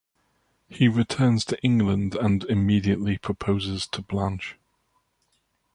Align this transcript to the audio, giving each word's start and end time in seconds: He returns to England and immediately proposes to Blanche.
He 0.67 0.87
returns 0.87 1.45
to 1.45 1.61
England 1.61 2.15
and 2.15 2.43
immediately 2.45 3.19
proposes 3.19 3.85
to 3.89 4.01
Blanche. 4.01 4.57